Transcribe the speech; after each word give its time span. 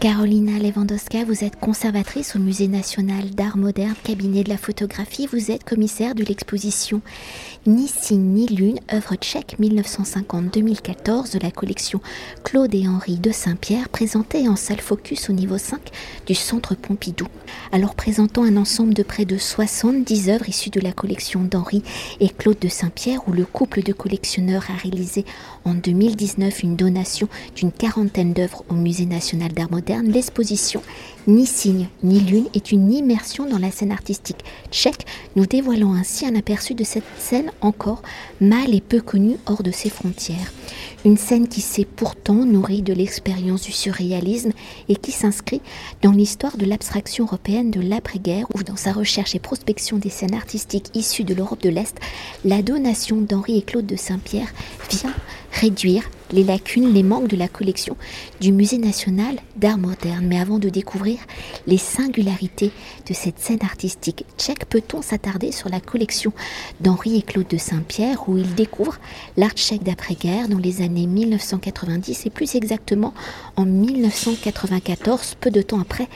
Carolina 0.00 0.60
Lewandowska, 0.60 1.24
vous 1.24 1.42
êtes 1.42 1.58
conservatrice 1.58 2.36
au 2.36 2.38
Musée 2.38 2.68
national 2.68 3.30
d'art 3.30 3.56
moderne, 3.56 3.96
cabinet 4.04 4.44
de 4.44 4.48
la 4.48 4.56
photographie. 4.56 5.26
Vous 5.26 5.50
êtes 5.50 5.64
commissaire 5.64 6.14
de 6.14 6.22
l'exposition 6.22 7.00
Ni 7.66 7.88
signe 7.88 8.32
ni 8.32 8.46
lune, 8.46 8.78
œuvre 8.92 9.16
tchèque 9.16 9.56
1950-2014 9.58 11.34
de 11.34 11.40
la 11.42 11.50
collection 11.50 12.00
Claude 12.44 12.76
et 12.76 12.86
Henri 12.86 13.16
de 13.16 13.32
Saint-Pierre, 13.32 13.88
présentée 13.88 14.48
en 14.48 14.54
salle 14.54 14.80
Focus 14.80 15.30
au 15.30 15.32
niveau 15.32 15.58
5 15.58 15.80
du 16.28 16.36
Centre 16.36 16.76
Pompidou. 16.76 17.26
Alors 17.72 17.96
présentant 17.96 18.44
un 18.44 18.56
ensemble 18.56 18.94
de 18.94 19.02
près 19.02 19.24
de 19.24 19.36
70 19.36 20.28
œuvres 20.28 20.48
issues 20.48 20.70
de 20.70 20.80
la 20.80 20.92
collection 20.92 21.40
d'Henri 21.40 21.82
et 22.20 22.28
Claude 22.28 22.60
de 22.60 22.68
Saint-Pierre, 22.68 23.26
où 23.26 23.32
le 23.32 23.44
couple 23.44 23.82
de 23.82 23.92
collectionneurs 23.92 24.66
a 24.70 24.74
réalisé 24.74 25.24
en 25.64 25.74
2019 25.74 26.62
une 26.62 26.76
donation 26.76 27.28
d'une 27.56 27.72
quarantaine 27.72 28.32
d'œuvres 28.32 28.64
au 28.68 28.74
Musée 28.74 29.04
national 29.04 29.52
d'art 29.52 29.72
moderne 29.72 29.87
l'exposition 29.88 30.82
Ni 31.26 31.44
signe 31.44 31.88
ni 32.02 32.20
lune 32.20 32.46
est 32.54 32.72
une 32.72 32.90
immersion 32.90 33.46
dans 33.46 33.58
la 33.58 33.70
scène 33.70 33.92
artistique 33.92 34.44
tchèque, 34.70 35.04
nous 35.36 35.44
dévoilant 35.44 35.92
ainsi 35.92 36.26
un 36.26 36.34
aperçu 36.34 36.74
de 36.74 36.84
cette 36.84 37.04
scène 37.18 37.50
encore 37.60 38.00
mal 38.40 38.74
et 38.74 38.80
peu 38.80 39.02
connue 39.02 39.36
hors 39.44 39.62
de 39.62 39.70
ses 39.70 39.90
frontières. 39.90 40.52
Une 41.04 41.18
scène 41.18 41.48
qui 41.48 41.60
s'est 41.60 41.84
pourtant 41.84 42.46
nourrie 42.46 42.80
de 42.80 42.94
l'expérience 42.94 43.62
du 43.62 43.72
surréalisme 43.72 44.52
et 44.88 44.96
qui 44.96 45.12
s'inscrit 45.12 45.60
dans 46.02 46.12
l'histoire 46.12 46.56
de 46.56 46.64
l'abstraction 46.64 47.24
européenne 47.26 47.70
de 47.70 47.80
l'après-guerre 47.80 48.46
où 48.54 48.62
dans 48.62 48.76
sa 48.76 48.92
recherche 48.92 49.34
et 49.34 49.38
prospection 49.38 49.98
des 49.98 50.10
scènes 50.10 50.34
artistiques 50.34 50.90
issues 50.94 51.24
de 51.24 51.34
l'Europe 51.34 51.62
de 51.62 51.68
l'Est, 51.68 51.96
la 52.44 52.62
donation 52.62 53.20
d'Henri 53.20 53.58
et 53.58 53.62
Claude 53.62 53.86
de 53.86 53.96
Saint-Pierre 53.96 54.52
vient 54.90 55.14
réduire 55.52 56.08
les 56.32 56.44
lacunes, 56.44 56.92
les 56.92 57.02
manques 57.02 57.28
de 57.28 57.36
la 57.36 57.48
collection 57.48 57.96
du 58.40 58.52
Musée 58.52 58.78
national 58.78 59.36
d'art 59.56 59.78
moderne. 59.78 60.26
Mais 60.26 60.38
avant 60.38 60.58
de 60.58 60.68
découvrir 60.68 61.18
les 61.66 61.78
singularités 61.78 62.70
de 63.08 63.14
cette 63.14 63.38
scène 63.38 63.62
artistique 63.62 64.24
tchèque, 64.36 64.66
peut-on 64.68 65.02
s'attarder 65.02 65.52
sur 65.52 65.68
la 65.68 65.80
collection 65.80 66.32
d'Henri 66.80 67.16
et 67.16 67.22
Claude 67.22 67.48
de 67.48 67.58
Saint-Pierre, 67.58 68.28
où 68.28 68.36
ils 68.36 68.54
découvrent 68.54 68.98
l'art 69.36 69.52
tchèque 69.52 69.82
d'après-guerre 69.82 70.48
dans 70.48 70.58
les 70.58 70.82
années 70.82 71.06
1990 71.06 72.26
et 72.26 72.30
plus 72.30 72.54
exactement 72.54 73.14
en 73.56 73.64
1994, 73.64 75.36
peu 75.40 75.50
de 75.50 75.62
temps 75.62 75.80
après 75.80 76.08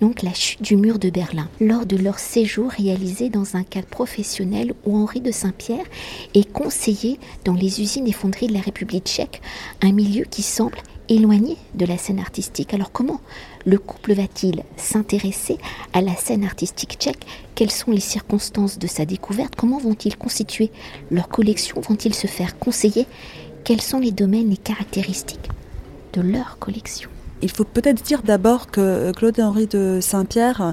donc 0.00 0.22
la 0.22 0.34
chute 0.34 0.62
du 0.62 0.76
mur 0.76 0.98
de 0.98 1.10
Berlin. 1.10 1.48
Lors 1.60 1.86
de 1.86 1.96
leur 1.96 2.18
séjour 2.18 2.70
réalisé 2.70 3.28
dans 3.28 3.56
un 3.56 3.62
cadre 3.62 3.86
professionnel 3.86 4.74
où 4.84 4.96
Henri 4.96 5.20
de 5.20 5.30
Saint-Pierre 5.30 5.86
est 6.34 6.50
conseiller 6.52 7.18
dans 7.44 7.54
les 7.54 7.80
usines 7.80 8.06
et 8.06 8.12
fonderies 8.12 8.48
de 8.48 8.54
la 8.54 8.60
République 8.60 9.06
tchèque, 9.06 9.40
un 9.82 9.92
milieu 9.92 10.24
qui 10.24 10.42
semble 10.42 10.78
éloigné 11.08 11.56
de 11.74 11.86
la 11.86 11.98
scène 11.98 12.18
artistique. 12.18 12.74
Alors 12.74 12.92
comment 12.92 13.20
le 13.64 13.78
couple 13.78 14.14
va-t-il 14.14 14.62
s'intéresser 14.76 15.58
à 15.92 16.00
la 16.00 16.14
scène 16.16 16.44
artistique 16.44 16.96
tchèque? 16.98 17.26
Quelles 17.54 17.70
sont 17.70 17.92
les 17.92 18.00
circonstances 18.00 18.78
de 18.78 18.86
sa 18.86 19.04
découverte? 19.04 19.54
Comment 19.56 19.78
vont-ils 19.78 20.16
constituer 20.16 20.70
leur 21.10 21.28
collection? 21.28 21.80
Vont-ils 21.80 22.14
se 22.14 22.26
faire 22.26 22.58
conseiller? 22.58 23.06
Quels 23.64 23.80
sont 23.80 23.98
les 23.98 24.12
domaines 24.12 24.52
et 24.52 24.56
caractéristiques 24.56 25.48
de 26.12 26.20
leur 26.20 26.58
collection? 26.58 27.10
Il 27.42 27.50
faut 27.50 27.64
peut-être 27.64 28.02
dire 28.02 28.22
d'abord 28.22 28.70
que 28.70 29.12
Claude-Henri 29.12 29.66
de 29.66 29.98
Saint-Pierre 30.00 30.72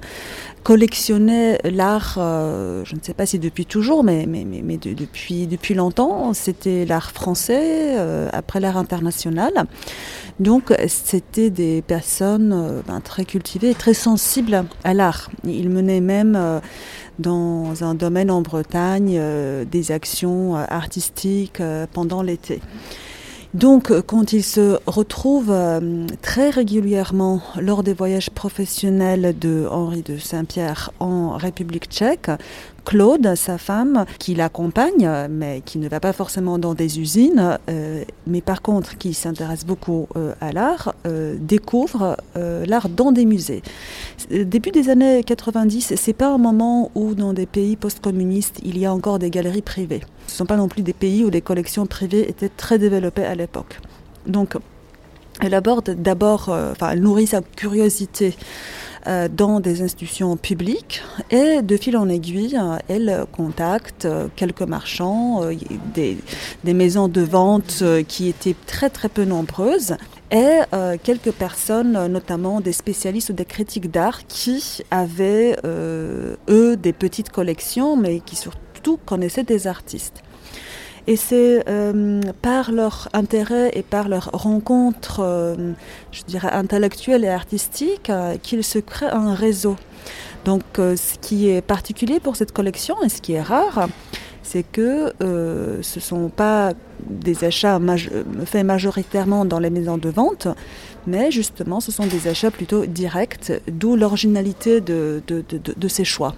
collectionnait 0.64 1.60
l'art, 1.66 2.16
euh, 2.18 2.84
je 2.86 2.96
ne 2.96 3.02
sais 3.02 3.14
pas 3.14 3.26
si 3.26 3.38
depuis 3.38 3.66
toujours, 3.66 4.04
mais, 4.04 4.26
depuis, 4.26 5.46
depuis 5.48 5.74
longtemps. 5.74 6.34
C'était 6.34 6.86
l'art 6.86 7.12
français, 7.12 7.98
euh, 7.98 8.30
après 8.32 8.60
l'art 8.60 8.78
international. 8.78 9.52
Donc 10.40 10.74
c'était 10.88 11.50
des 11.50 11.82
personnes 11.82 12.54
euh, 12.54 12.82
ben, 12.88 13.02
très 13.02 13.26
cultivées 13.26 13.72
et 13.72 13.76
très 13.76 13.94
sensibles 13.94 14.64
à 14.84 14.94
l'art. 14.94 15.30
Il 15.44 15.70
menait 15.70 16.02
même 16.02 16.62
dans 17.20 17.84
un 17.84 17.94
domaine 17.94 18.32
en 18.32 18.42
Bretagne 18.42 19.20
des 19.70 19.92
actions 19.92 20.56
artistiques 20.56 21.62
pendant 21.94 22.24
l'été. 22.24 22.62
Donc, 23.54 23.92
euh, 23.92 24.02
quand 24.02 24.34
il 24.34 24.44
se 24.44 24.80
retrouve 24.88 25.52
euh, 25.52 26.08
très 26.24 26.50
régulièrement 26.50 27.40
lors 27.60 27.84
des 27.84 27.94
voyages 27.94 28.32
professionnels 28.32 29.36
de 29.38 29.68
Henri 29.70 30.02
de 30.02 30.18
Saint-Pierre 30.18 30.92
en 31.00 31.38
République 31.38 31.86
tchèque, 31.86 32.32
Claude, 32.86 33.36
sa 33.36 33.58
femme, 33.58 34.06
qui 34.20 34.36
l'accompagne, 34.36 35.10
mais 35.30 35.62
qui 35.66 35.78
ne 35.78 35.88
va 35.88 36.00
pas 36.00 36.14
forcément 36.14 36.58
dans 36.58 36.74
des 36.74 37.00
usines, 37.00 37.58
euh, 37.70 38.04
mais 38.28 38.42
par 38.42 38.62
contre 38.62 38.98
qui 38.98 39.14
s'intéresse 39.14 39.66
beaucoup 39.66 40.08
euh, 40.16 40.34
à 40.42 40.52
l'art, 40.52 40.94
euh, 41.06 41.36
découvre 41.40 42.18
l'art 42.36 42.90
dans 42.90 43.12
des 43.12 43.26
musées. 43.26 43.62
Début 44.30 44.72
des 44.72 44.90
années 44.90 45.24
90, 45.24 45.94
c'est 45.96 46.14
pas 46.14 46.30
un 46.30 46.38
moment 46.38 46.92
où 46.96 47.16
dans 47.16 47.34
des 47.34 47.46
pays 47.46 47.76
post-communistes 47.76 48.60
il 48.64 48.78
y 48.78 48.86
a 48.86 48.94
encore 48.94 49.20
des 49.20 49.30
galeries 49.30 49.62
privées. 49.62 50.02
Ce 50.28 50.34
ne 50.34 50.38
sont 50.38 50.46
pas 50.46 50.58
non 50.58 50.68
plus 50.68 50.82
des 50.82 50.94
pays 50.94 51.24
où 51.24 51.30
les 51.30 51.42
collections 51.42 51.86
privées 51.86 52.30
étaient 52.30 52.50
très 52.50 52.80
développées 52.80 53.26
à 53.26 53.36
l'époque. 53.36 53.80
Donc, 54.28 54.56
elle 55.42 55.54
aborde 55.54 55.90
d'abord, 55.90 56.50
enfin, 56.50 56.92
elle 56.92 57.02
nourrit 57.02 57.28
sa 57.28 57.42
curiosité 57.42 58.36
dans 59.06 59.60
des 59.60 59.82
institutions 59.82 60.38
publiques 60.38 61.02
et 61.30 61.62
de 61.62 61.78
fil 61.78 61.98
en 61.98 62.10
aiguille, 62.10 62.58
elle 62.88 63.26
contacte 63.32 64.08
quelques 64.36 64.62
marchands, 64.62 65.44
euh, 65.44 65.54
des, 65.94 66.74
maisons 66.74 67.08
de 67.08 67.22
vente 67.22 67.80
euh, 67.82 68.04
qui 68.04 68.28
étaient 68.28 68.56
très 68.66 68.90
très 68.90 69.10
peu 69.10 69.26
nombreuses 69.26 69.96
et 70.32 70.62
quelques 71.04 71.32
personnes, 71.32 72.08
notamment 72.08 72.60
des 72.60 72.72
spécialistes 72.72 73.30
ou 73.30 73.34
des 73.34 73.46
critiques 73.46 73.92
d'art, 73.92 74.26
qui 74.26 74.82
avaient, 74.90 75.56
eux, 75.64 76.76
des 76.76 76.92
petites 76.92 77.30
collections, 77.30 77.96
mais 77.96 78.20
qui 78.20 78.36
surtout 78.36 78.98
connaissaient 79.06 79.44
des 79.44 79.68
artistes. 79.68 80.24
Et 81.06 81.18
c'est 81.18 81.64
euh, 81.68 82.22
par 82.42 82.72
leur 82.72 83.10
intérêt 83.14 83.72
et 83.74 83.84
par 83.84 84.08
leur 84.08 84.30
rencontre, 84.32 85.20
euh, 85.20 85.74
je 86.12 86.24
dirais, 86.24 86.52
intellectuelle 86.52 87.26
et 87.26 87.30
artistique, 87.30 88.10
euh, 88.10 88.38
qu'ils 88.42 88.64
se 88.64 88.80
créent 88.80 89.12
un 89.12 89.34
réseau. 89.34 89.76
Donc 90.46 90.64
ce 90.76 91.18
qui 91.22 91.48
est 91.48 91.62
particulier 91.62 92.20
pour 92.20 92.36
cette 92.36 92.52
collection 92.52 92.96
et 93.02 93.08
ce 93.08 93.22
qui 93.22 93.32
est 93.32 93.42
rare, 93.42 93.88
c'est 94.42 94.64
que 94.64 95.14
ce 95.22 95.78
ne 95.78 96.02
sont 96.02 96.28
pas 96.28 96.74
des 97.08 97.46
achats 97.46 97.80
faits 98.46 98.66
majoritairement 98.66 99.46
dans 99.46 99.60
les 99.60 99.70
maisons 99.70 99.98
de 99.98 100.10
vente, 100.10 100.50
mais 101.08 101.32
justement 101.32 101.80
ce 101.80 101.94
sont 101.94 102.08
des 102.08 102.28
achats 102.28 102.52
plutôt 102.52 102.86
directs, 102.86 103.54
d'où 103.72 103.96
l'originalité 103.96 104.82
de, 104.82 105.24
de, 105.28 105.46
de, 105.48 105.74
de 105.78 105.88
ces 105.88 106.04
choix. 106.04 106.36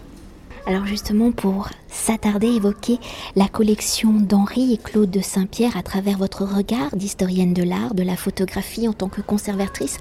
Alors 0.68 0.88
justement, 0.88 1.31
pour 1.31 1.70
s'attarder, 1.90 2.48
évoquer 2.48 2.98
la 3.36 3.48
collection 3.48 4.12
d'Henri 4.14 4.74
et 4.74 4.78
Claude 4.78 5.12
de 5.12 5.22
Saint-Pierre 5.22 5.78
à 5.78 5.84
travers 5.84 6.18
votre 6.18 6.44
regard 6.44 6.96
d'historienne 6.96 7.53
de 7.53 7.62
l'art, 7.62 7.94
de 7.94 8.02
la 8.02 8.16
photographie 8.16 8.88
en 8.88 8.94
tant 8.94 9.08
que 9.08 9.22
conservatrice 9.22 10.00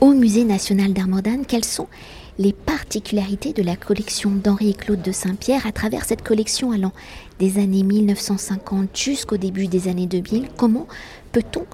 au 0.00 0.12
Musée 0.12 0.44
national 0.44 0.92
d'art 0.92 1.06
quelles 1.48 1.64
sont 1.64 1.88
les 2.38 2.52
particularités 2.52 3.54
de 3.54 3.62
la 3.62 3.76
collection 3.76 4.30
d'Henri 4.30 4.70
et 4.70 4.74
Claude 4.74 5.02
de 5.02 5.12
Saint-Pierre 5.12 5.66
à 5.66 5.72
travers 5.72 6.04
cette 6.04 6.22
collection 6.22 6.72
allant 6.72 6.92
des 7.38 7.58
années 7.58 7.82
1950 7.82 8.94
jusqu'au 8.94 9.38
début 9.38 9.66
des 9.66 9.88
années 9.88 10.06
2000 10.06 10.48
Comment 10.56 10.86
peut-on 11.32 11.64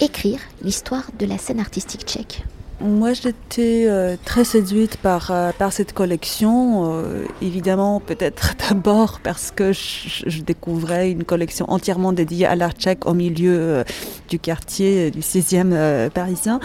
écrire 0.00 0.40
l'histoire 0.62 1.10
de 1.18 1.26
la 1.26 1.38
scène 1.38 1.60
artistique 1.60 2.04
tchèque? 2.04 2.42
Moi, 2.80 3.14
j'étais 3.14 3.86
euh, 3.88 4.16
très 4.22 4.44
séduite 4.44 4.98
par, 4.98 5.30
euh, 5.30 5.50
par 5.58 5.72
cette 5.72 5.94
collection. 5.94 6.84
Euh, 6.84 7.24
évidemment, 7.40 8.00
peut-être 8.00 8.54
d'abord 8.68 9.20
parce 9.22 9.50
que 9.50 9.72
je, 9.72 10.42
découvrais 10.42 11.10
une 11.10 11.24
collection 11.24 11.70
entièrement 11.70 12.12
dédiée 12.12 12.46
à 12.46 12.54
l'art 12.54 12.72
tchèque 12.72 13.06
au 13.06 13.14
milieu 13.14 13.82
du 14.28 14.38
quartier 14.38 15.10
du 15.10 15.20
6e 15.20 16.10
parisien, 16.10 16.60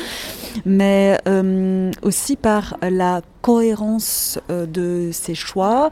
mais 0.66 1.18
aussi 2.03 2.35
par 2.35 2.78
la 2.82 3.22
cohérence 3.41 4.38
de 4.50 5.09
ses 5.12 5.34
choix. 5.34 5.90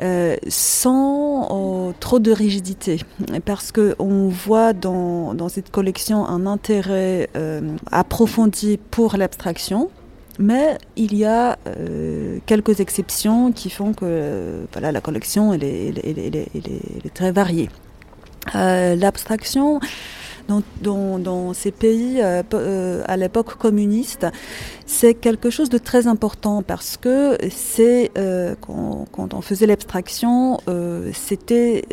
Euh, 0.00 0.36
sans 0.46 1.88
euh, 1.88 1.92
trop 1.98 2.20
de 2.20 2.30
rigidité, 2.30 3.00
parce 3.44 3.72
qu'on 3.72 4.28
voit 4.28 4.72
dans, 4.72 5.48
cette 5.48 5.72
collection 5.72 6.24
un 6.24 6.46
intérêt 6.46 7.28
euh, 7.36 7.60
approfondi 7.90 8.78
pour 8.92 9.16
l'abstraction, 9.16 9.90
mais 10.38 10.78
il 10.94 11.16
y 11.16 11.24
a 11.24 11.58
quelques 12.46 12.78
exceptions 12.78 13.50
qui 13.50 13.70
font 13.70 13.92
que 13.92 14.66
voilà, 14.72 14.92
la 14.92 15.00
collection 15.00 15.52
elle 15.52 15.64
est, 15.64 17.12
très 17.12 17.32
variée. 17.32 17.68
L'abstraction 18.54 19.80
dans, 20.80 21.52
ces 21.54 21.72
pays 21.72 22.22
à 22.22 23.16
l'époque 23.16 23.56
communiste, 23.56 24.28
c'est 24.90 25.12
quelque 25.12 25.50
chose 25.50 25.68
de 25.68 25.76
très 25.76 26.06
important 26.06 26.62
parce 26.62 26.96
que 26.96 27.36
c'est 27.50 28.10
quand, 28.60 29.04
quand, 29.12 29.34
on 29.34 29.42
faisait 29.42 29.66
l'abstraction, 29.66 30.58
c'était 31.12 31.84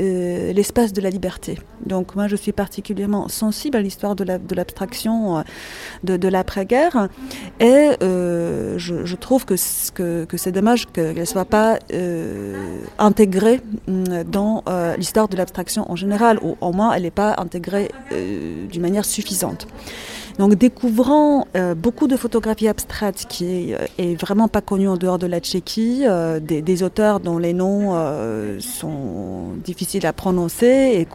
l'espace 0.56 0.94
de 0.94 1.02
la 1.02 1.10
liberté. 1.10 1.60
Donc 1.86 2.16
moi, 2.16 2.28
je 2.28 2.38
suis 2.38 2.54
particulièrement 2.54 3.28
sensible 3.28 3.78
à 3.78 3.82
l'histoire 3.82 4.16
de 4.16 4.56
l'abstraction 4.56 5.44
de, 6.04 6.16
de 6.16 6.28
l'après-guerre 6.30 7.10
et 7.60 7.90
je, 8.02 9.06
je, 9.06 9.16
trouve 9.16 9.46
que, 9.46 9.56
que, 10.26 10.38
c'est 10.38 10.54
dommage 10.54 10.88
qu'elle 10.88 11.20
ne 11.20 11.26
soit 11.26 11.46
pas 11.46 11.78
intégrée 12.98 13.60
mm, 13.88 14.24
dans 14.24 14.64
l'histoire 14.98 15.28
de 15.28 15.36
l'abstraction 15.36 15.92
en 15.92 15.96
général, 15.96 16.40
ou 16.42 16.56
au 16.62 16.72
moins 16.72 16.94
elle 16.94 17.04
n'est 17.04 17.12
pas 17.12 17.36
intégrée 17.38 17.92
euh, 18.12 18.68
d'une 18.68 18.82
manière 18.82 19.06
suffisante. 19.06 19.68
Donc 20.38 20.56
découvrant 20.56 21.48
euh, 21.56 21.76
beaucoup 21.76 22.08
de 22.08 22.18
photographies 22.18 22.68
abstraites 22.68 23.26
qui 23.30 23.72
est, 23.72 23.78
est, 23.98 24.20
vraiment 24.20 24.48
pas 24.48 24.62
connues 24.62 24.90
en 24.90 24.98
dehors 24.98 25.18
de 25.18 25.28
la 25.28 25.40
Tchéquie, 25.40 26.04
euh, 26.06 26.40
des, 26.40 26.62
des, 26.62 26.84
auteurs 26.84 27.20
dont 27.20 27.38
les 27.38 27.54
noms 27.54 27.96
sont 28.60 29.54
difficiles 29.64 30.06
à 30.06 30.14
prononcer 30.14 30.92
et 30.96 31.08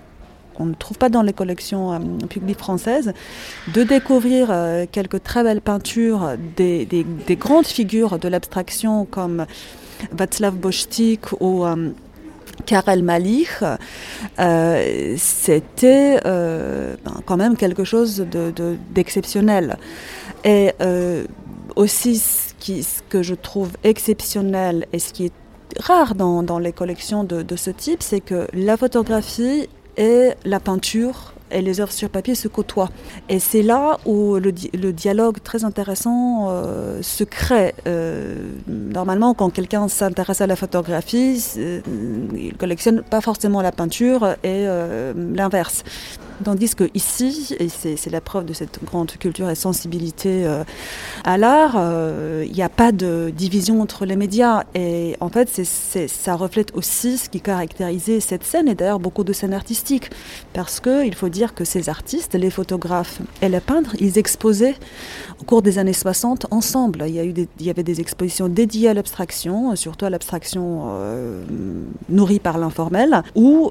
qu'on 0.54 0.66
ne 0.66 0.74
trouve 0.74 0.98
pas 0.98 1.10
dans 1.10 1.22
les 1.22 1.32
collections 1.32 2.00
publiques 2.28 2.58
françaises, 2.58 3.12
de 3.74 3.82
découvrir 3.82 4.52
quelques 4.90 5.22
très 5.22 5.42
belles 5.42 5.60
peintures 5.60 6.30
des, 6.56 6.86
des, 6.86 7.04
des 7.04 7.36
grandes 7.36 7.66
figures 7.66 8.18
de 8.18 8.28
l'abstraction 8.28 9.04
comme 9.04 9.46
Václav 10.12 10.54
Boštík 10.54 11.32
ou 11.40 11.64
Karel 12.66 13.02
Malich, 13.02 13.48
euh, 14.38 15.14
c'était 15.16 16.20
euh, 16.24 16.96
ben, 17.04 17.20
quand 17.26 17.36
même 17.36 17.56
quelque 17.56 17.84
chose 17.84 18.24
d'exceptionnel. 18.94 19.76
De, 20.44 20.48
et 20.48 20.72
euh, 20.80 21.24
aussi, 21.76 22.18
ce, 22.18 22.52
que 23.08 23.22
je 23.22 23.34
trouve 23.34 23.72
exceptionnel 23.84 24.86
et 24.92 24.98
ce 24.98 25.12
qui 25.12 25.26
est 25.26 25.32
rare 25.78 26.14
dans, 26.14 26.58
les 26.58 26.72
collections 26.72 27.24
de 27.24 27.56
ce 27.56 27.70
type, 27.70 28.02
c'est 28.02 28.20
que 28.20 28.46
la 28.52 28.76
photographie 28.76 29.68
et 29.96 30.30
la 30.44 30.60
peinture 30.60 31.34
et 31.50 31.62
les 31.62 31.80
œuvres 31.80 31.92
sur 31.92 32.08
papier 32.10 32.34
se 32.34 32.48
côtoient. 32.48 32.90
Et 33.28 33.38
c'est 33.38 33.62
là 33.62 33.98
où 34.06 34.36
le, 34.36 34.52
dialogue 34.92 35.38
très 35.42 35.64
intéressant 35.64 36.48
euh, 36.50 37.02
se 37.02 37.24
crée. 37.24 37.74
Euh, 37.86 38.34
normalement, 38.66 39.34
quand 39.34 39.50
quelqu'un 39.50 39.88
s'intéresse 39.88 40.40
à 40.40 40.46
la 40.46 40.56
photographie, 40.56 41.42
euh, 41.58 41.80
il 42.34 42.56
collectionne 42.56 43.02
pas 43.02 43.20
forcément 43.20 43.62
la 43.62 43.72
peinture 43.72 44.36
et 44.42 44.66
l'inverse. 45.16 45.84
Tandis 46.42 46.74
que 46.74 46.88
ici, 46.94 47.54
et 47.58 47.68
c'est 47.68 48.10
la 48.10 48.22
preuve 48.22 48.46
de 48.46 48.54
cette 48.54 48.82
grande 48.82 49.10
culture 49.12 49.50
et 49.50 49.54
sensibilité 49.54 50.46
euh, 50.46 50.64
à 51.24 51.36
l'art, 51.36 51.74
euh, 51.76 52.44
il 52.46 52.52
n'y 52.52 52.62
a 52.62 52.70
pas 52.70 52.92
de 52.92 53.30
division 53.36 53.82
entre 53.82 54.06
les 54.06 54.16
médias. 54.16 54.64
Et 54.74 55.16
en 55.20 55.28
fait, 55.28 55.48
ça 56.08 56.34
reflète 56.36 56.74
aussi 56.74 57.18
ce 57.18 57.28
qui 57.28 57.42
caractérisait 57.42 58.20
cette 58.20 58.44
scène, 58.44 58.68
et 58.68 58.74
d'ailleurs 58.74 59.00
beaucoup 59.00 59.22
de 59.22 59.34
scènes 59.34 59.52
artistiques. 59.52 60.10
Parce 60.54 60.80
qu'il 60.80 61.14
faut 61.14 61.28
dire 61.28 61.54
que 61.54 61.64
ces 61.64 61.90
artistes, 61.90 62.34
les 62.34 62.50
photographes 62.50 63.20
et 63.42 63.50
les 63.50 63.60
peintres, 63.60 63.94
ils 64.00 64.16
exposaient 64.16 64.76
au 65.42 65.44
cours 65.44 65.60
des 65.60 65.78
années 65.78 65.92
60 65.92 66.46
ensemble. 66.50 67.04
Il 67.06 67.14
y, 67.14 67.18
a 67.18 67.24
eu 67.24 67.34
il 67.58 67.66
y 67.66 67.70
avait 67.70 67.82
des 67.82 68.00
expositions 68.00 68.48
dédiées 68.48 68.88
à 68.88 68.94
l'abstraction, 68.94 69.76
surtout 69.76 70.06
à 70.06 70.10
l'abstraction 70.10 70.88
euh, 70.88 71.44
nourrie 72.08 72.40
par 72.40 72.56
l'informel, 72.56 73.22
où 73.34 73.70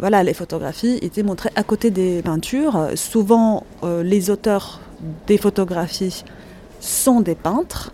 voilà, 0.00 0.22
les 0.22 0.34
photographies 0.34 0.98
étaient 1.02 1.22
montrées 1.22 1.50
à 1.54 1.62
côté 1.66 1.90
des 1.90 2.22
peintures. 2.22 2.90
Souvent, 2.94 3.64
euh, 3.82 4.02
les 4.02 4.30
auteurs 4.30 4.80
des 5.26 5.36
photographies 5.36 6.24
sont 6.80 7.20
des 7.20 7.34
peintres. 7.34 7.92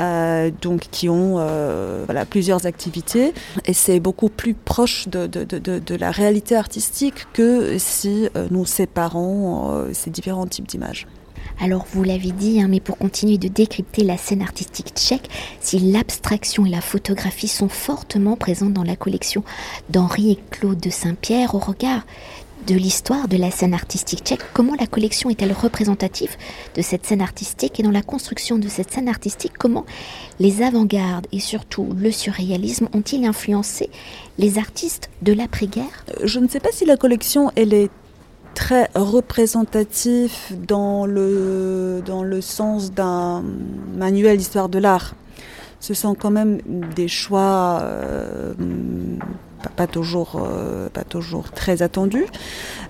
Euh, 0.00 0.52
donc 0.62 0.82
qui 0.92 1.08
ont 1.08 1.38
euh, 1.38 2.06
plusieurs 2.30 2.66
activités 2.66 3.34
et 3.64 3.72
c'est 3.72 3.98
beaucoup 3.98 4.28
plus 4.28 4.54
proche 4.54 5.08
de, 5.08 5.96
la 5.96 6.12
réalité 6.12 6.54
artistique 6.54 7.26
que 7.32 7.78
si 7.78 8.28
nous 8.52 8.64
séparons 8.64 9.88
ces 9.92 10.10
différents 10.10 10.46
types 10.46 10.68
d'images. 10.68 11.08
Alors 11.60 11.84
vous 11.92 12.04
l'avez 12.04 12.30
dit, 12.30 12.60
hein, 12.60 12.68
mais 12.68 12.78
pour 12.78 12.96
continuer 12.96 13.38
de 13.38 13.48
décrypter 13.48 14.04
la 14.04 14.16
scène 14.16 14.42
artistique 14.42 14.92
tchèque, 14.94 15.28
si 15.60 15.80
l'abstraction 15.80 16.64
et 16.64 16.70
la 16.70 16.80
photographie 16.80 17.48
sont 17.48 17.68
fortement 17.68 18.36
présentes 18.36 18.72
dans 18.72 18.84
la 18.84 18.94
collection 18.94 19.42
d'Henri 19.90 20.32
et 20.32 20.38
Claude 20.50 20.78
de 20.78 20.90
Saint-Pierre, 20.90 21.56
au 21.56 21.58
regard 21.58 22.02
de 22.68 22.74
l'histoire 22.74 23.28
de 23.28 23.38
la 23.38 23.50
scène 23.50 23.72
artistique 23.72 24.20
tchèque. 24.24 24.42
Comment 24.52 24.74
la 24.78 24.86
collection 24.86 25.30
est-elle 25.30 25.52
représentative 25.52 26.36
de 26.76 26.82
cette 26.82 27.06
scène 27.06 27.22
artistique 27.22 27.80
et 27.80 27.82
dans 27.82 27.90
la 27.90 28.02
construction 28.02 28.58
de 28.58 28.68
cette 28.68 28.92
scène 28.92 29.08
artistique, 29.08 29.52
comment 29.58 29.86
les 30.38 30.62
avant-gardes 30.62 31.26
et 31.32 31.40
surtout 31.40 31.88
le 31.96 32.12
surréalisme 32.12 32.88
ont-ils 32.92 33.24
influencé 33.24 33.88
les 34.36 34.58
artistes 34.58 35.08
de 35.22 35.32
l'après-guerre? 35.32 36.04
Je 36.22 36.38
ne 36.40 36.46
sais 36.46 36.60
pas 36.60 36.68
si 36.70 36.84
la 36.84 36.98
collection 36.98 37.50
elle 37.56 37.72
est 37.72 37.90
très 38.54 38.90
représentatif 38.94 40.52
dans 40.66 41.06
le, 41.06 42.02
dans 42.04 42.22
le 42.22 42.40
sens 42.42 42.92
d'un 42.92 43.42
manuel 43.96 44.36
d'histoire 44.36 44.68
de 44.68 44.78
l'art. 44.78 45.14
Ce 45.80 45.94
sont 45.94 46.14
quand 46.14 46.30
même 46.30 46.60
des 46.94 47.08
choix 47.08 47.78
euh, 47.82 48.52
pas, 49.76 49.86
toujours, 49.86 50.42
euh, 50.44 50.88
pas 50.88 51.04
toujours 51.04 51.50
très 51.50 51.82
attendus. 51.82 52.26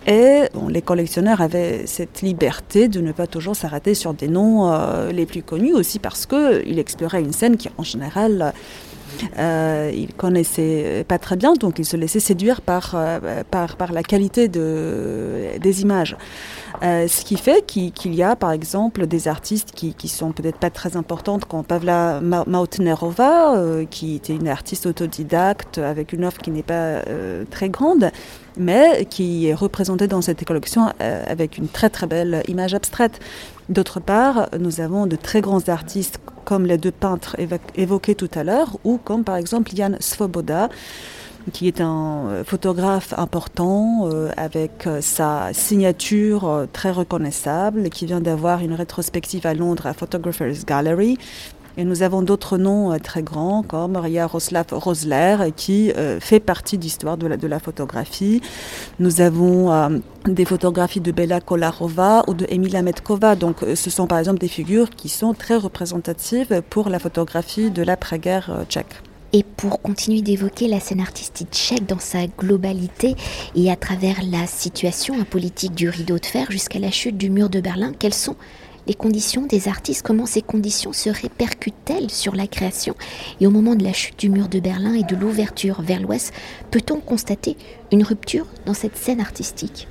Et 0.06 0.42
les 0.68 0.82
collectionneurs 0.82 1.40
avaient 1.40 1.86
cette 1.86 2.22
liberté 2.22 2.88
de 2.88 3.00
ne 3.00 3.12
pas 3.12 3.26
toujours 3.26 3.56
s'arrêter 3.56 3.94
sur 3.94 4.14
des 4.14 4.28
noms 4.28 4.72
euh, 4.72 5.12
les 5.12 5.26
plus 5.26 5.42
connus, 5.42 5.74
aussi 5.74 5.98
parce 5.98 6.26
qu'ils 6.26 6.78
exploraient 6.78 7.22
une 7.22 7.32
scène 7.32 7.56
qui, 7.56 7.68
en 7.78 7.82
général, 7.82 8.52
euh, 9.38 9.90
il 9.94 10.12
connaissait 10.14 11.04
pas 11.06 11.18
très 11.18 11.36
bien, 11.36 11.54
donc 11.54 11.78
il 11.78 11.84
se 11.84 11.96
laissait 11.96 12.20
séduire 12.20 12.60
par, 12.60 12.92
euh, 12.94 13.42
par, 13.50 13.92
la 13.92 14.02
qualité 14.02 14.48
de, 14.48 15.58
des 15.60 15.82
images. 15.82 16.16
Euh, 16.82 17.08
ce 17.08 17.24
qui 17.24 17.36
fait 17.36 17.64
qu'il 17.66 17.92
qu 17.92 18.08
y 18.10 18.22
a 18.22 18.36
par 18.36 18.52
exemple 18.52 19.06
des 19.06 19.26
artistes 19.26 19.72
qui, 19.74 19.94
qui 19.94 20.08
sont 20.08 20.32
peut-être 20.32 20.58
pas 20.58 20.70
très 20.70 20.96
importantes 20.96 21.44
comme 21.44 21.64
Pavla 21.64 22.20
Mautnerova, 22.20 23.56
euh, 23.56 23.84
qui 23.90 24.16
était 24.16 24.34
une 24.34 24.48
artiste 24.48 24.86
autodidacte 24.86 25.78
avec 25.78 26.12
une 26.12 26.24
offre 26.24 26.40
qui 26.40 26.50
n'est 26.50 26.62
pas 26.62 27.02
très 27.50 27.68
grande, 27.68 28.10
mais 28.56 29.06
qui 29.06 29.48
est 29.48 29.54
représentée 29.54 30.06
dans 30.06 30.22
cette 30.22 30.44
collection 30.44 30.92
avec 30.98 31.58
une 31.58 31.68
très 31.68 31.90
très 31.90 32.06
belle 32.06 32.42
image 32.48 32.74
abstraite. 32.74 33.20
D'autre 33.68 34.00
part, 34.00 34.48
nous 34.58 34.80
avons 34.80 35.06
de 35.06 35.16
très 35.16 35.40
grands 35.40 35.68
artistes 35.68 36.18
comme 36.44 36.64
les 36.64 36.78
deux 36.78 36.90
peintres 36.90 37.36
évoqués 37.74 38.14
tout 38.14 38.30
à 38.34 38.42
l'heure, 38.42 38.78
ou 38.84 38.96
comme 38.96 39.24
par 39.24 39.36
exemple 39.36 39.70
Jan 39.76 39.96
Svoboda, 40.00 40.70
qui 41.52 41.68
est 41.68 41.80
un 41.80 42.44
photographe 42.44 43.14
important 43.16 44.08
euh, 44.08 44.30
avec 44.36 44.86
euh, 44.86 45.00
sa 45.00 45.52
signature 45.52 46.48
euh, 46.48 46.66
très 46.72 46.90
reconnaissable, 46.90 47.90
qui 47.90 48.06
vient 48.06 48.20
d'avoir 48.20 48.60
une 48.60 48.74
rétrospective 48.74 49.46
à 49.46 49.54
Londres 49.54 49.86
à 49.86 49.92
Photographers 49.92 50.64
Gallery. 50.66 51.18
Et 51.78 51.84
nous 51.84 52.02
avons 52.02 52.22
d'autres 52.22 52.58
noms 52.58 52.92
euh, 52.92 52.98
très 52.98 53.22
grands 53.22 53.62
comme 53.62 54.02
Jaroslav 54.12 54.66
Rosler 54.72 55.36
qui 55.54 55.92
euh, 55.92 56.18
fait 56.18 56.40
partie 56.40 56.76
d'histoire 56.76 57.16
de 57.16 57.28
la, 57.28 57.36
de 57.36 57.46
la 57.46 57.60
photographie. 57.60 58.42
Nous 58.98 59.20
avons 59.20 59.70
euh, 59.70 59.98
des 60.26 60.44
photographies 60.44 61.00
de 61.00 61.12
Bela 61.12 61.40
Kolarova 61.40 62.24
ou 62.26 62.34
de 62.34 62.46
Emila 62.48 62.82
Metkova. 62.82 63.36
Donc 63.36 63.62
euh, 63.62 63.76
ce 63.76 63.90
sont 63.90 64.08
par 64.08 64.18
exemple 64.18 64.40
des 64.40 64.48
figures 64.48 64.90
qui 64.90 65.08
sont 65.08 65.34
très 65.34 65.56
représentatives 65.56 66.62
pour 66.68 66.88
la 66.88 66.98
photographie 66.98 67.70
de 67.70 67.84
l'après-guerre 67.84 68.50
euh, 68.50 68.64
tchèque. 68.64 69.00
Et 69.32 69.44
pour 69.44 69.80
continuer 69.80 70.22
d'évoquer 70.22 70.66
la 70.68 70.80
scène 70.80 71.00
artistique 71.00 71.48
tchèque 71.52 71.86
dans 71.86 71.98
sa 72.00 72.26
globalité 72.26 73.14
et 73.54 73.70
à 73.70 73.76
travers 73.76 74.16
la 74.28 74.46
situation 74.46 75.22
politique 75.24 75.74
du 75.74 75.88
rideau 75.90 76.18
de 76.18 76.26
fer 76.26 76.50
jusqu'à 76.50 76.78
la 76.80 76.90
chute 76.90 77.18
du 77.18 77.30
mur 77.30 77.50
de 77.50 77.60
Berlin, 77.60 77.92
quelles 77.96 78.14
sont 78.14 78.36
les 78.88 78.94
conditions 78.94 79.42
des 79.42 79.68
artistes, 79.68 80.02
comment 80.02 80.26
ces 80.26 80.42
conditions 80.42 80.94
se 80.94 81.10
répercutent-elles 81.10 82.10
sur 82.10 82.34
la 82.34 82.46
création? 82.46 82.94
Et 83.40 83.46
au 83.46 83.50
moment 83.50 83.74
de 83.74 83.84
la 83.84 83.92
chute 83.92 84.18
du 84.18 84.30
mur 84.30 84.48
de 84.48 84.60
Berlin 84.60 84.94
et 84.94 85.02
de 85.02 85.14
l'ouverture 85.14 85.82
vers 85.82 86.00
l'ouest, 86.00 86.32
peut-on 86.70 86.98
constater 86.98 87.56
une 87.92 88.02
rupture 88.02 88.46
dans 88.64 88.74
cette 88.74 88.96
scène 88.96 89.20
artistique? 89.20 89.86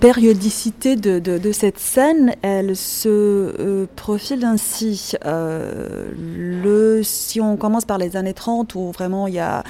Périodicité 0.00 0.96
de, 0.96 1.52
cette 1.52 1.78
scène, 1.78 2.34
elle 2.42 2.76
se 2.76 3.08
euh, 3.08 3.86
profile 3.94 4.44
ainsi. 4.44 5.12
Euh, 5.24 6.10
si 7.02 7.40
on 7.40 7.56
commence 7.56 7.84
par 7.84 7.98
les 7.98 8.16
années 8.16 8.34
30, 8.34 8.74
où 8.74 8.90
vraiment 8.90 9.26
il 9.26 9.34
y 9.34 9.38
a, 9.40 9.62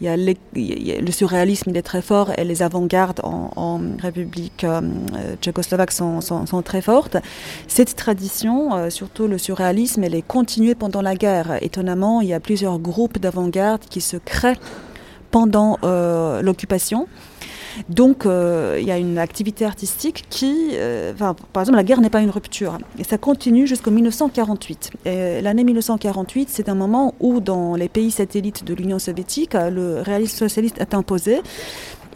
le 0.00 1.10
surréalisme 1.10 1.70
il 1.70 1.76
est 1.76 1.82
très 1.82 2.02
fort 2.02 2.32
et 2.36 2.44
les 2.44 2.62
avant-gardes 2.62 3.20
en, 3.22 3.80
République 4.00 4.64
euh, 4.64 4.80
tchécoslovaque 5.40 5.92
sont, 5.92 6.20
sont, 6.20 6.62
très 6.62 6.82
fortes, 6.82 7.16
cette 7.66 7.96
tradition, 7.96 8.74
euh, 8.74 8.90
surtout 8.90 9.26
le 9.26 9.38
surréalisme, 9.38 10.04
elle 10.04 10.14
est 10.14 10.26
continuée 10.26 10.74
pendant 10.74 11.02
la 11.02 11.14
guerre. 11.14 11.58
Étonnamment, 11.62 12.20
il 12.20 12.28
y 12.28 12.34
a 12.34 12.40
plusieurs 12.40 12.78
groupes 12.78 13.18
d'avant-garde 13.18 13.82
qui 13.88 14.00
se 14.00 14.16
créent 14.16 14.58
pendant 15.30 15.78
l'occupation 16.42 17.06
Donc, 17.88 18.24
il 18.24 18.84
y 18.84 18.90
a 18.90 18.98
une 18.98 19.18
activité 19.18 19.64
artistique 19.64 20.24
qui, 20.30 20.70
par 21.52 21.62
exemple, 21.62 21.76
la 21.76 21.84
guerre 21.84 22.00
n'est 22.00 22.10
pas 22.10 22.20
une 22.20 22.30
rupture. 22.30 22.78
Et 22.98 23.04
ça 23.04 23.18
continue 23.18 23.66
jusqu'en 23.66 23.90
1948. 23.90 24.92
L'année 25.04 25.64
1948, 25.64 26.48
c'est 26.50 26.68
un 26.68 26.74
moment 26.74 27.14
où, 27.20 27.40
dans 27.40 27.74
les 27.74 27.88
pays 27.88 28.10
satellites 28.10 28.64
de 28.64 28.74
l'Union 28.74 28.98
soviétique, 28.98 29.54
le 29.54 30.00
réalisme 30.00 30.36
socialiste 30.36 30.80
est 30.80 30.94
imposé. 30.94 31.40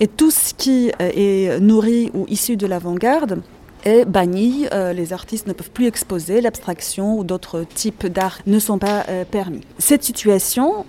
Et 0.00 0.08
tout 0.08 0.30
ce 0.30 0.54
qui 0.54 0.90
est 0.98 1.60
nourri 1.60 2.10
ou 2.14 2.26
issu 2.28 2.56
de 2.56 2.66
l'avant-garde 2.66 3.42
est 3.84 4.04
banni. 4.04 4.66
Euh, 4.72 4.92
les 4.92 5.12
artistes 5.12 5.46
ne 5.46 5.52
peuvent 5.52 5.70
plus 5.70 5.86
exposer, 5.86 6.40
l'abstraction 6.40 7.18
ou 7.18 7.24
d'autres 7.24 7.64
types 7.74 8.06
d'art 8.06 8.38
ne 8.46 8.58
sont 8.58 8.78
pas 8.78 9.04
euh, 9.08 9.24
permis. 9.24 9.60
Cette 9.78 10.02
situation, 10.02 10.84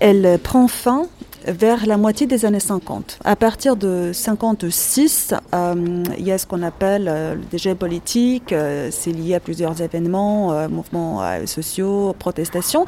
elle 0.00 0.38
prend 0.42 0.68
fin 0.68 1.06
vers 1.46 1.86
la 1.86 1.96
moitié 1.96 2.26
des 2.26 2.44
années 2.44 2.60
50. 2.60 3.18
À 3.24 3.36
partir 3.36 3.76
de 3.76 4.10
56, 4.12 5.34
euh, 5.54 6.04
il 6.18 6.26
y 6.26 6.32
a 6.32 6.38
ce 6.38 6.46
qu'on 6.46 6.62
appelle 6.62 7.06
euh, 7.08 7.34
le 7.34 7.42
dégel 7.50 7.76
politique. 7.76 8.52
Euh, 8.52 8.88
c'est 8.90 9.12
lié 9.12 9.34
à 9.34 9.40
plusieurs 9.40 9.80
événements, 9.80 10.68
mouvements 10.68 11.22
sociaux, 11.46 12.14
protestations. 12.18 12.84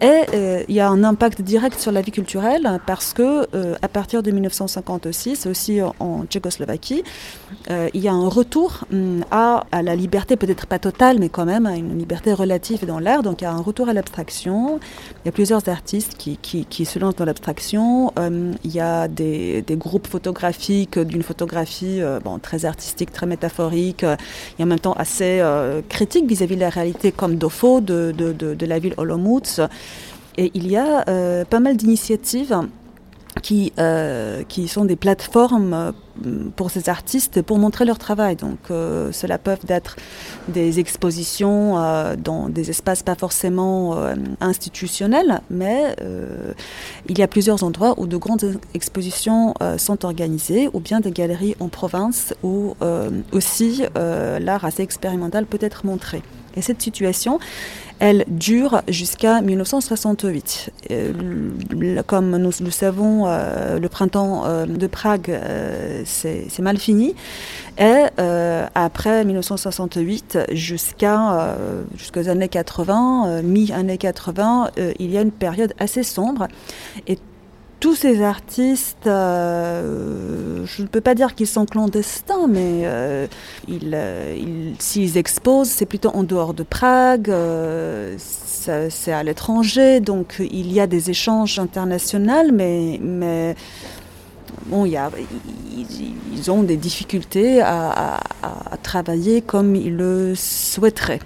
Et 0.00 0.64
il 0.68 0.74
y 0.74 0.80
a 0.80 0.88
un 0.88 1.04
impact 1.04 1.42
direct 1.42 1.78
sur 1.78 1.92
la 1.92 2.00
vie 2.00 2.10
culturelle 2.10 2.80
parce 2.86 3.12
que 3.12 3.46
à 3.82 3.88
partir 3.88 4.22
de 4.22 4.30
1956, 4.30 5.46
aussi 5.46 5.80
en 5.98 6.24
Tchécoslovaquie, 6.24 7.02
il 7.70 8.00
y 8.00 8.08
a 8.08 8.12
un 8.12 8.28
retour 8.28 8.84
hum, 8.92 9.24
à, 9.30 9.64
à 9.72 9.82
la 9.82 9.96
liberté, 9.96 10.36
peut-être 10.36 10.66
pas 10.66 10.78
totale, 10.78 11.18
mais 11.18 11.28
quand 11.28 11.44
même 11.44 11.66
à 11.66 11.76
une 11.76 11.98
liberté 11.98 12.32
relative 12.32 12.86
dans 12.86 12.98
l'art. 12.98 13.22
Donc 13.22 13.40
il 13.40 13.44
y 13.44 13.46
a 13.46 13.52
un 13.52 13.60
retour 13.60 13.88
à 13.88 13.92
l'abstraction. 13.92 14.80
Il 15.28 15.32
y 15.32 15.34
a 15.34 15.44
plusieurs 15.44 15.68
artistes 15.68 16.14
qui, 16.16 16.38
qui, 16.38 16.84
se 16.86 16.98
lancent 16.98 17.16
dans 17.16 17.26
l'abstraction 17.26 18.14
euh, 18.18 18.54
il 18.64 18.74
y 18.74 18.80
a 18.80 19.08
des, 19.08 19.62
groupes 19.72 20.06
photographiques 20.06 20.98
d'une 20.98 21.22
photographie 21.22 22.00
euh, 22.00 22.18
très 22.40 22.64
artistique, 22.64 23.12
très 23.12 23.26
métaphorique, 23.26 24.04
euh, 24.04 24.16
et 24.58 24.62
en 24.62 24.66
même 24.66 24.80
temps 24.80 24.94
assez 24.94 25.42
critique 25.90 26.26
vis-à-vis 26.26 26.54
de 26.54 26.60
la 26.60 26.70
réalité, 26.70 27.12
comme 27.12 27.36
Dofo 27.36 27.82
de, 27.82 28.10
de, 28.12 28.66
la 28.66 28.78
ville 28.78 28.94
Olomouc. 28.96 29.60
Et 30.38 30.50
il 30.54 30.66
y 30.66 30.78
a 30.78 31.04
pas 31.44 31.60
mal 31.60 31.76
d'initiatives 31.76 32.58
qui, 33.42 33.72
euh, 33.78 34.42
qui 34.48 34.68
sont 34.68 34.84
des 34.84 34.96
plateformes 34.96 35.72
euh, 35.74 35.92
pour 36.56 36.70
ces 36.70 36.88
artistes 36.88 37.42
pour 37.42 37.58
montrer 37.58 37.84
leur 37.84 37.98
travail. 37.98 38.36
Donc 38.36 38.58
euh, 38.70 39.12
cela 39.12 39.38
peuvent 39.38 39.64
être 39.68 39.96
des 40.48 40.80
expositions 40.80 41.74
dans 42.22 42.48
des 42.48 42.70
espaces 42.70 43.02
pas 43.02 43.14
forcément 43.14 43.96
institutionnels, 44.40 45.40
mais 45.50 45.94
il 47.08 47.18
y 47.18 47.22
a 47.22 47.28
plusieurs 47.28 47.62
endroits 47.62 47.94
où 47.98 48.06
de 48.06 48.16
grandes 48.16 48.58
expositions 48.74 49.54
sont 49.76 50.04
organisées, 50.04 50.68
ou 50.72 50.80
bien 50.80 51.00
des 51.00 51.10
galeries 51.10 51.54
en 51.60 51.68
province 51.68 52.34
où 52.42 52.74
aussi 53.32 53.82
l'art 53.94 54.64
assez 54.64 54.82
expérimental 54.82 55.46
peut 55.46 55.58
être 55.60 55.86
montré. 55.86 56.22
Et 56.56 56.62
cette 56.62 56.82
situation, 56.82 57.38
elle 58.00 58.24
dure 58.28 58.82
jusqu'à 58.88 59.40
1968. 59.40 60.70
Euh, 60.90 61.12
comme 62.06 62.36
nous 62.36 62.50
le 62.60 62.70
savons, 62.70 63.26
euh, 63.26 63.78
le 63.78 63.88
printemps 63.88 64.44
euh, 64.46 64.66
de 64.66 64.86
Prague, 64.86 65.38
c'est 66.04 66.58
mal 66.60 66.78
fini. 66.78 67.14
Et 67.78 68.04
après 68.74 69.24
1968, 69.24 70.38
jusqu'à 70.52 71.56
jusqu'aux 71.96 72.28
années 72.28 72.48
80, 72.48 73.42
mi-années 73.42 73.98
80, 73.98 74.70
il 74.98 75.10
y 75.10 75.18
a 75.18 75.20
une 75.20 75.30
période 75.30 75.74
assez 75.78 76.02
sombre. 76.02 76.48
Tous 77.80 77.94
ces 77.94 78.22
artistes, 78.22 79.06
euh, 79.06 80.64
je 80.66 80.82
ne 80.82 80.88
peux 80.88 81.00
pas 81.00 81.14
dire 81.14 81.34
qu'ils 81.34 81.46
sont 81.46 81.64
clandestins, 81.64 82.48
mais 82.48 82.82
euh, 82.84 83.26
euh, 83.70 84.72
s'ils 84.78 85.16
exposent, 85.16 85.68
c'est 85.68 85.86
plutôt 85.86 86.10
en 86.10 86.24
dehors 86.24 86.54
de 86.54 86.64
Prague, 86.64 87.32
c'est 88.18 89.12
à 89.12 89.22
l'étranger, 89.22 90.00
donc 90.00 90.36
il 90.40 90.72
y 90.72 90.80
a 90.80 90.86
des 90.86 91.10
échanges 91.10 91.58
internationaux, 91.58 92.52
mais, 92.52 93.00
ils, 94.70 96.50
ont 96.50 96.62
des 96.62 96.76
difficultés 96.76 97.60
à 97.62 98.20
travailler 98.82 99.40
comme 99.40 99.76
ils 99.76 99.96
le 99.96 100.34
souhaiteraient. 100.34 101.20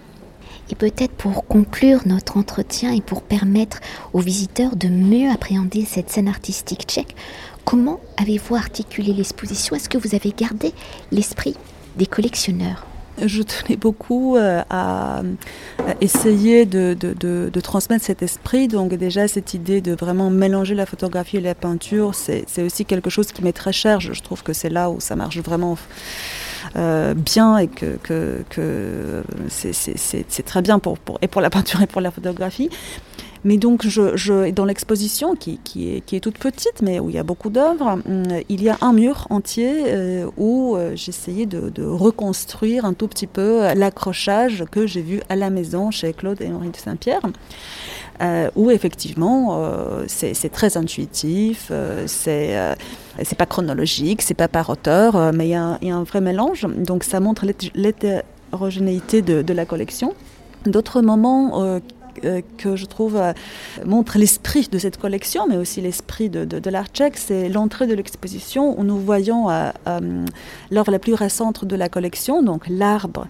Et 0.70 0.74
peut-être 0.74 1.12
pour 1.12 1.46
conclure 1.46 2.00
notre 2.06 2.36
entretien 2.36 2.92
et 2.92 3.00
pour 3.00 3.22
permettre 3.22 3.80
aux 4.12 4.20
visiteurs 4.20 4.76
de 4.76 4.88
mieux 4.88 5.30
appréhender 5.30 5.84
cette 5.84 6.10
scène 6.10 6.28
artistique 6.28 6.84
tchèque, 6.86 7.14
comment 7.64 8.00
avez-vous 8.16 8.54
articulé 8.54 9.12
l'exposition? 9.12 9.76
Est-ce 9.76 9.88
que 9.88 9.98
vous 9.98 10.14
avez 10.14 10.32
gardé 10.36 10.72
l'esprit 11.10 11.56
des 11.96 12.06
collectionneurs? 12.06 12.86
Je 13.22 13.42
tenais 13.42 13.76
beaucoup 13.76 14.36
euh, 14.36 14.62
à, 14.70 15.22
essayer 16.00 16.64
de, 16.64 17.60
transmettre 17.60 18.04
cet 18.04 18.22
esprit. 18.22 18.68
Donc 18.68 18.94
déjà, 18.94 19.28
cette 19.28 19.52
idée 19.54 19.80
de 19.80 19.92
vraiment 19.92 20.30
mélanger 20.30 20.74
la 20.74 20.86
photographie 20.86 21.36
et 21.36 21.40
la 21.40 21.54
peinture, 21.54 22.14
c'est 22.14 22.62
aussi 22.62 22.84
quelque 22.84 23.10
chose 23.10 23.30
qui 23.32 23.42
m'est 23.42 23.52
très 23.52 23.72
cher. 23.72 24.00
Je, 24.00 24.14
je 24.14 24.22
trouve 24.22 24.42
que 24.42 24.52
c'est 24.52 24.70
là 24.70 24.90
où 24.90 24.98
ça 25.00 25.14
marche 25.14 25.38
vraiment 25.38 25.76
euh, 26.76 27.14
bien 27.14 27.58
et 27.58 27.68
que, 27.68 27.98
que, 28.02 29.22
c'est 29.48 30.42
très 30.44 30.62
bien 30.62 30.78
pour, 30.78 30.98
pour, 30.98 31.18
et 31.22 31.28
pour 31.28 31.40
la 31.40 31.50
peinture 31.50 31.82
et 31.82 31.86
pour 31.86 32.00
la 32.00 32.10
photographie. 32.10 32.70
Mais 33.44 33.56
donc, 33.56 33.84
je, 33.84 34.50
dans 34.52 34.64
l'exposition, 34.64 35.34
qui, 35.34 35.58
qui, 35.64 35.96
est, 35.96 36.00
qui, 36.00 36.14
est, 36.14 36.20
toute 36.20 36.38
petite, 36.38 36.80
mais 36.80 37.00
où 37.00 37.10
il 37.10 37.16
y 37.16 37.18
a 37.18 37.24
beaucoup 37.24 37.50
d'œuvres, 37.50 37.98
hum, 38.06 38.22
il 38.48 38.62
y 38.62 38.68
a 38.68 38.78
un 38.80 38.92
mur 38.92 39.26
entier 39.30 39.84
euh, 39.86 40.30
où 40.36 40.76
euh, 40.76 40.92
j'essayais 40.94 41.46
de, 41.46 41.68
de, 41.68 41.84
reconstruire 41.84 42.84
un 42.84 42.92
tout 42.92 43.08
petit 43.08 43.26
peu 43.26 43.74
l'accrochage 43.74 44.64
que 44.70 44.86
j'ai 44.86 45.02
vu 45.02 45.20
à 45.28 45.34
la 45.34 45.50
maison 45.50 45.90
chez 45.90 46.12
Claude 46.12 46.40
et 46.40 46.52
Henri 46.52 46.70
de 46.70 46.76
Saint-Pierre. 46.76 47.22
Euh, 48.20 48.50
où 48.56 48.70
effectivement 48.70 49.58
euh, 49.58 50.04
c'est 50.06 50.52
très 50.52 50.76
intuitif, 50.76 51.68
euh, 51.70 52.04
c'est 52.06 52.56
c'est 53.22 53.38
pas 53.38 53.46
chronologique, 53.46 54.22
c'est 54.22 54.34
pas 54.34 54.48
par 54.48 54.70
auteur, 54.70 55.32
mais 55.32 55.46
il 55.48 55.50
y, 55.50 55.86
y, 55.86 55.90
a 55.90 55.96
un 55.96 56.02
vrai 56.02 56.20
mélange. 56.20 56.66
Donc 56.76 57.04
ça 57.04 57.20
montre 57.20 57.46
l'hétérogénéité 57.74 59.22
de, 59.22 59.42
de, 59.42 59.52
la 59.52 59.64
collection. 59.64 60.14
D'autres 60.66 61.00
moments 61.00 61.80
que 62.58 62.76
je 62.76 62.86
trouve 62.86 63.20
montrent 63.84 64.18
l'esprit 64.18 64.68
de 64.70 64.78
cette 64.78 64.98
collection, 64.98 65.46
mais 65.48 65.56
aussi 65.56 65.80
l'esprit 65.80 66.28
de, 66.28 66.70
l'art 66.70 66.88
tchèque, 66.88 67.16
c'est 67.16 67.48
l'entrée 67.48 67.86
de 67.86 67.94
l'exposition 67.94 68.78
où 68.78 68.84
nous 68.84 68.98
voyons 68.98 69.48
l'œuvre 70.70 70.90
la 70.90 70.98
plus 70.98 71.14
récente 71.14 71.64
de 71.64 71.76
la 71.76 71.88
collection, 71.88 72.42
donc 72.42 72.64
l'arbre 72.68 73.26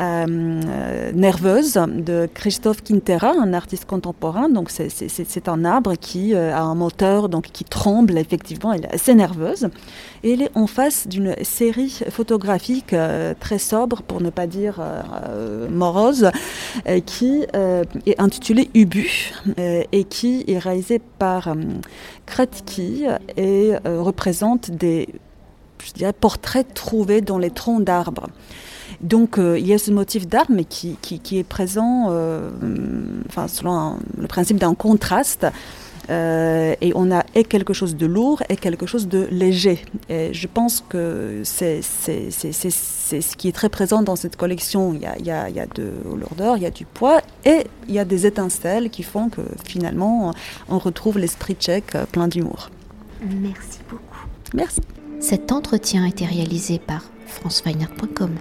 euh, 0.00 1.12
nerveuse 1.12 1.74
de 1.74 2.28
Christophe 2.34 2.82
Quintera, 2.82 3.32
un 3.40 3.52
artiste 3.52 3.84
contemporain. 3.84 4.48
Donc 4.48 4.70
c'est 4.70 5.48
un 5.48 5.64
arbre 5.64 5.94
qui 5.94 6.34
euh, 6.34 6.52
a 6.52 6.62
un 6.62 6.74
moteur 6.74 7.28
donc 7.28 7.44
qui 7.52 7.62
tremble 7.62 8.18
effectivement, 8.18 8.72
elle 8.72 8.88
est 8.92 9.14
nerveuse. 9.14 9.68
Et 10.24 10.32
elle 10.32 10.42
est 10.42 10.50
en 10.56 10.66
face 10.66 11.06
d'une 11.06 11.36
série 11.42 12.00
photographique 12.10 12.92
euh, 12.92 13.34
très 13.38 13.58
sobre, 13.58 14.02
pour 14.02 14.20
ne 14.20 14.30
pas 14.30 14.48
dire 14.48 14.80
morose, 15.70 16.30
qui 17.06 17.44
est 18.06 18.13
intitulée 18.18 18.70
Ubu 18.74 19.32
et 19.56 20.04
qui 20.04 20.44
est 20.46 20.58
réalisée 20.58 21.00
par 21.18 21.54
Kratki 22.26 23.04
et 23.36 23.72
représente 23.84 24.70
des 24.70 25.08
je 25.84 25.92
dirais, 25.92 26.12
portraits 26.12 26.72
trouvés 26.74 27.20
dans 27.20 27.38
les 27.38 27.50
troncs 27.50 27.84
d'arbres. 27.84 28.28
Donc 29.00 29.38
euh, 29.38 29.58
il 29.58 29.66
y 29.66 29.72
a 29.72 29.78
ce 29.78 29.90
motif 29.90 30.26
d'arbre, 30.26 30.52
mais 30.54 30.64
qui, 30.64 30.96
qui, 31.00 31.38
est 31.38 31.44
présent 31.44 32.06
euh, 32.10 32.50
enfin, 33.28 33.48
selon 33.48 33.98
le 34.18 34.26
principe 34.26 34.58
d'un 34.58 34.74
contraste. 34.74 35.46
Euh, 36.10 36.74
et 36.80 36.92
on 36.94 37.10
a 37.10 37.24
et 37.34 37.44
quelque 37.44 37.72
chose 37.72 37.96
de 37.96 38.06
lourd 38.06 38.42
et 38.48 38.56
quelque 38.56 38.86
chose 38.86 39.08
de 39.08 39.26
léger. 39.30 39.80
Et 40.08 40.32
je 40.34 40.46
pense 40.46 40.84
que 40.88 41.42
c'est 41.44 41.82
ce 41.82 43.36
qui 43.36 43.48
est 43.48 43.52
très 43.52 43.68
présent 43.68 44.02
dans 44.02 44.16
cette 44.16 44.36
collection. 44.36 44.94
Il 44.94 45.00
y 45.00 45.06
a, 45.06 45.18
il 45.18 45.26
y 45.26 45.30
a, 45.30 45.48
il 45.48 45.56
y 45.56 45.60
a 45.60 45.66
de 45.66 45.92
lourdeur, 46.16 46.56
il 46.56 46.62
y 46.62 46.66
a 46.66 46.70
du 46.70 46.84
poids 46.84 47.20
et 47.44 47.64
il 47.88 47.94
y 47.94 47.98
a 47.98 48.04
des 48.04 48.26
étincelles 48.26 48.90
qui 48.90 49.02
font 49.02 49.28
que 49.28 49.42
finalement 49.64 50.32
on 50.68 50.78
retrouve 50.78 51.18
l'esprit 51.18 51.54
tchèque 51.54 51.96
plein 52.12 52.28
d'humour. 52.28 52.70
Merci 53.22 53.80
beaucoup. 53.88 54.26
Merci. 54.52 54.80
Cet 55.20 55.52
entretien 55.52 56.04
a 56.04 56.08
été 56.08 56.26
réalisé 56.26 56.78
par 56.78 57.02
franceweiner.com. 57.26 58.36